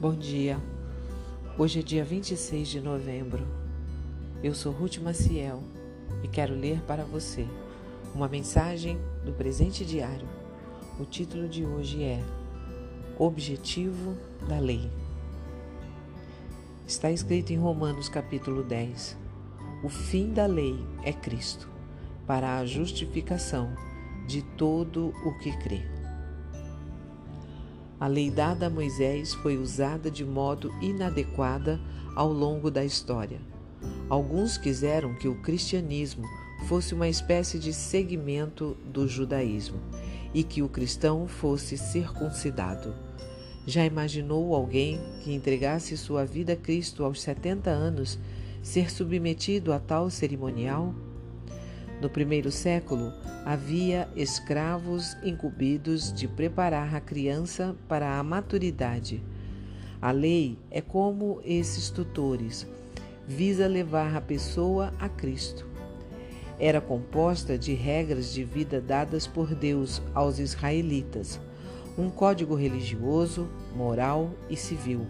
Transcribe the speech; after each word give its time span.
Bom 0.00 0.14
dia. 0.14 0.62
Hoje 1.58 1.80
é 1.80 1.82
dia 1.82 2.04
26 2.04 2.68
de 2.68 2.80
novembro. 2.80 3.44
Eu 4.44 4.54
sou 4.54 4.70
Ruth 4.70 4.98
Maciel 4.98 5.60
e 6.22 6.28
quero 6.28 6.54
ler 6.54 6.80
para 6.82 7.02
você 7.02 7.44
uma 8.14 8.28
mensagem 8.28 8.96
do 9.24 9.32
presente 9.32 9.84
diário. 9.84 10.28
O 11.00 11.04
título 11.04 11.48
de 11.48 11.66
hoje 11.66 12.04
é 12.04 12.22
Objetivo 13.18 14.16
da 14.48 14.60
Lei. 14.60 14.88
Está 16.86 17.10
escrito 17.10 17.52
em 17.52 17.58
Romanos 17.58 18.08
capítulo 18.08 18.62
10. 18.62 19.18
O 19.82 19.88
fim 19.88 20.32
da 20.32 20.46
lei 20.46 20.78
é 21.02 21.12
Cristo, 21.12 21.68
para 22.24 22.58
a 22.58 22.64
justificação 22.64 23.74
de 24.28 24.42
todo 24.42 25.12
o 25.24 25.36
que 25.40 25.50
crê. 25.58 25.97
A 28.00 28.06
lei 28.06 28.30
dada 28.30 28.66
a 28.66 28.70
Moisés 28.70 29.34
foi 29.34 29.56
usada 29.56 30.10
de 30.10 30.24
modo 30.24 30.72
inadequada 30.80 31.80
ao 32.14 32.32
longo 32.32 32.70
da 32.70 32.84
história. 32.84 33.40
Alguns 34.08 34.56
quiseram 34.56 35.14
que 35.14 35.26
o 35.26 35.40
cristianismo 35.42 36.24
fosse 36.66 36.94
uma 36.94 37.08
espécie 37.08 37.58
de 37.58 37.72
segmento 37.72 38.76
do 38.84 39.08
judaísmo 39.08 39.80
e 40.32 40.42
que 40.42 40.62
o 40.62 40.68
cristão 40.68 41.26
fosse 41.26 41.76
circuncidado. 41.76 42.94
Já 43.66 43.84
imaginou 43.84 44.54
alguém 44.54 45.00
que 45.22 45.34
entregasse 45.34 45.96
sua 45.96 46.24
vida 46.24 46.52
a 46.52 46.56
Cristo 46.56 47.04
aos 47.04 47.20
70 47.20 47.68
anos 47.68 48.18
ser 48.62 48.90
submetido 48.90 49.72
a 49.72 49.78
tal 49.78 50.08
cerimonial? 50.08 50.94
No 52.00 52.08
primeiro 52.08 52.50
século, 52.52 53.12
havia 53.44 54.08
escravos 54.14 55.16
incumbidos 55.22 56.12
de 56.12 56.28
preparar 56.28 56.94
a 56.94 57.00
criança 57.00 57.74
para 57.88 58.18
a 58.18 58.22
maturidade. 58.22 59.20
A 60.00 60.12
lei 60.12 60.56
é 60.70 60.80
como 60.80 61.40
esses 61.44 61.90
tutores, 61.90 62.68
visa 63.26 63.66
levar 63.66 64.14
a 64.14 64.20
pessoa 64.20 64.94
a 65.00 65.08
Cristo. 65.08 65.66
Era 66.56 66.80
composta 66.80 67.58
de 67.58 67.74
regras 67.74 68.32
de 68.32 68.44
vida 68.44 68.80
dadas 68.80 69.26
por 69.26 69.52
Deus 69.52 70.00
aos 70.14 70.38
israelitas, 70.38 71.40
um 71.96 72.10
código 72.10 72.54
religioso, 72.54 73.48
moral 73.74 74.30
e 74.48 74.56
civil. 74.56 75.04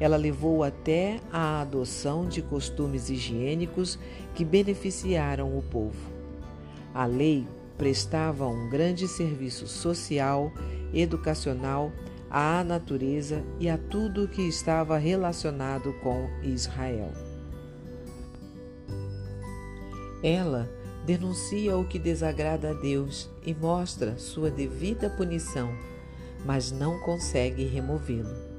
Ela 0.00 0.16
levou 0.16 0.64
até 0.64 1.20
a 1.30 1.60
adoção 1.60 2.26
de 2.26 2.40
costumes 2.40 3.10
higiênicos 3.10 3.98
que 4.34 4.44
beneficiaram 4.44 5.56
o 5.56 5.62
povo. 5.62 6.10
A 6.94 7.04
lei 7.04 7.46
prestava 7.76 8.46
um 8.46 8.68
grande 8.70 9.06
serviço 9.06 9.66
social, 9.66 10.50
educacional, 10.92 11.92
à 12.30 12.64
natureza 12.64 13.44
e 13.58 13.68
a 13.68 13.76
tudo 13.76 14.28
que 14.28 14.42
estava 14.42 14.96
relacionado 14.96 15.92
com 16.02 16.28
Israel. 16.42 17.12
Ela 20.22 20.68
denuncia 21.04 21.76
o 21.76 21.84
que 21.86 21.98
desagrada 21.98 22.70
a 22.70 22.74
Deus 22.74 23.30
e 23.44 23.54
mostra 23.54 24.18
sua 24.18 24.50
devida 24.50 25.10
punição, 25.10 25.74
mas 26.44 26.70
não 26.70 27.00
consegue 27.00 27.64
removê-lo. 27.64 28.49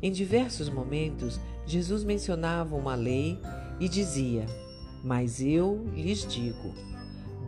Em 0.00 0.12
diversos 0.12 0.68
momentos, 0.68 1.40
Jesus 1.66 2.04
mencionava 2.04 2.76
uma 2.76 2.94
lei 2.94 3.38
e 3.80 3.88
dizia: 3.88 4.46
Mas 5.02 5.40
eu 5.40 5.84
lhes 5.94 6.26
digo, 6.26 6.72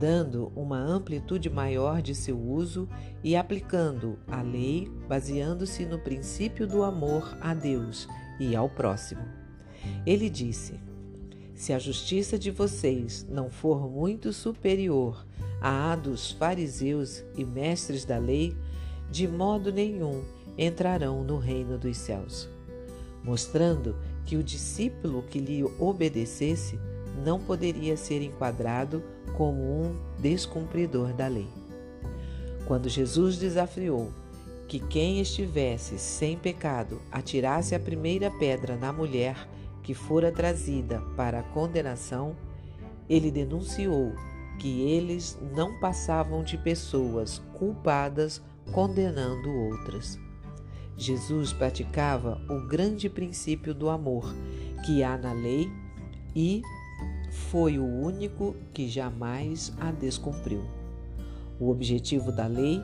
dando 0.00 0.50
uma 0.56 0.78
amplitude 0.78 1.48
maior 1.48 2.02
de 2.02 2.14
seu 2.14 2.38
uso 2.38 2.88
e 3.22 3.36
aplicando 3.36 4.18
a 4.26 4.42
lei 4.42 4.90
baseando-se 5.06 5.84
no 5.84 5.98
princípio 5.98 6.66
do 6.66 6.82
amor 6.82 7.36
a 7.40 7.54
Deus 7.54 8.08
e 8.40 8.56
ao 8.56 8.68
próximo. 8.68 9.22
Ele 10.04 10.28
disse: 10.28 10.80
Se 11.54 11.72
a 11.72 11.78
justiça 11.78 12.38
de 12.38 12.50
vocês 12.50 13.26
não 13.30 13.50
for 13.50 13.88
muito 13.88 14.32
superior 14.32 15.26
à 15.60 15.94
dos 15.94 16.32
fariseus 16.32 17.22
e 17.36 17.44
mestres 17.44 18.04
da 18.04 18.18
lei, 18.18 18.56
de 19.10 19.26
modo 19.26 19.72
nenhum 19.72 20.22
entrarão 20.56 21.24
no 21.24 21.38
reino 21.38 21.78
dos 21.78 21.96
céus, 21.96 22.48
mostrando 23.24 23.96
que 24.24 24.36
o 24.36 24.42
discípulo 24.42 25.22
que 25.22 25.38
lhe 25.38 25.64
obedecesse 25.78 26.78
não 27.24 27.40
poderia 27.40 27.96
ser 27.96 28.22
enquadrado 28.22 29.02
como 29.36 29.60
um 29.60 29.96
descumpridor 30.18 31.12
da 31.12 31.26
lei. 31.26 31.48
Quando 32.66 32.88
Jesus 32.88 33.36
desafiou 33.36 34.12
que 34.68 34.78
quem 34.78 35.20
estivesse 35.20 35.98
sem 35.98 36.36
pecado 36.38 37.02
atirasse 37.10 37.74
a 37.74 37.80
primeira 37.80 38.30
pedra 38.30 38.76
na 38.76 38.92
mulher 38.92 39.48
que 39.82 39.94
fora 39.94 40.30
trazida 40.30 41.00
para 41.16 41.40
a 41.40 41.42
condenação, 41.42 42.36
ele 43.08 43.30
denunciou 43.30 44.12
que 44.60 44.82
eles 44.82 45.36
não 45.56 45.80
passavam 45.80 46.44
de 46.44 46.56
pessoas 46.56 47.42
culpadas 47.54 48.40
condenando 48.72 49.50
outras. 49.50 50.18
Jesus 50.96 51.52
praticava 51.52 52.40
o 52.48 52.66
grande 52.66 53.08
princípio 53.08 53.72
do 53.72 53.88
amor 53.88 54.34
que 54.84 55.02
há 55.02 55.16
na 55.16 55.32
lei 55.32 55.70
e 56.34 56.62
foi 57.30 57.78
o 57.78 57.84
único 57.84 58.54
que 58.72 58.88
jamais 58.88 59.72
a 59.80 59.90
descumpriu. 59.90 60.62
O 61.58 61.70
objetivo 61.70 62.30
da 62.30 62.46
lei 62.46 62.82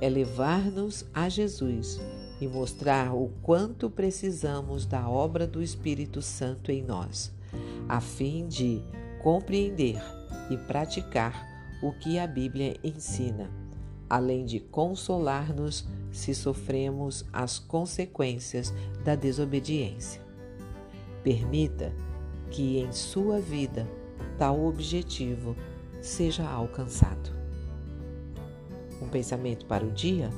é 0.00 0.08
levar-nos 0.08 1.06
a 1.12 1.28
Jesus 1.28 2.00
e 2.40 2.46
mostrar 2.46 3.14
o 3.14 3.30
quanto 3.42 3.90
precisamos 3.90 4.84
da 4.84 5.08
obra 5.08 5.46
do 5.46 5.62
Espírito 5.62 6.20
Santo 6.20 6.70
em 6.70 6.82
nós, 6.82 7.32
a 7.88 8.00
fim 8.00 8.46
de 8.46 8.82
compreender 9.22 10.00
e 10.50 10.56
praticar 10.56 11.46
o 11.82 11.92
que 11.92 12.18
a 12.18 12.26
Bíblia 12.26 12.76
ensina 12.84 13.65
além 14.08 14.44
de 14.44 14.60
consolar-nos 14.60 15.86
se 16.10 16.34
sofremos 16.34 17.24
as 17.32 17.58
consequências 17.58 18.72
da 19.04 19.14
desobediência. 19.14 20.20
Permita 21.22 21.92
que 22.50 22.78
em 22.78 22.92
sua 22.92 23.40
vida 23.40 23.86
tal 24.38 24.64
objetivo 24.64 25.56
seja 26.00 26.48
alcançado. 26.48 27.30
Um 29.02 29.08
pensamento 29.08 29.66
para 29.66 29.84
o 29.84 29.90
dia? 29.90 30.30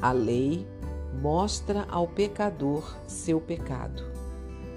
A 0.00 0.12
lei 0.12 0.66
mostra 1.20 1.86
ao 1.90 2.06
pecador 2.06 2.96
seu 3.06 3.40
pecado. 3.40 4.04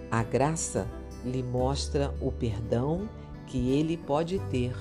A 0.10 0.24
graça 0.24 0.88
lhe 1.26 1.44
mostra 1.44 2.14
o 2.22 2.32
perdão 2.32 3.08
que 3.46 3.72
ele 3.72 3.98
pode 3.98 4.40
ter 4.50 4.74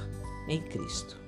em 0.47 0.63
Cristo. 0.63 1.28